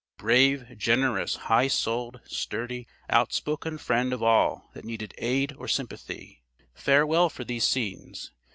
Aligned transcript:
"Brave, 0.17 0.75
generous, 0.79 1.35
high 1.35 1.67
souled, 1.67 2.21
sturdy, 2.25 2.87
outspoken 3.07 3.77
friend 3.77 4.13
of 4.13 4.23
all 4.23 4.71
that 4.73 4.83
needed 4.83 5.13
aid 5.19 5.53
or 5.59 5.67
sympathy, 5.67 6.41
farewell 6.73 7.29
for 7.29 7.43
these 7.43 7.65
scenes! 7.67 8.31